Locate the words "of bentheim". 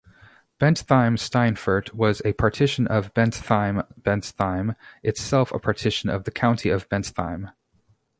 6.69-7.51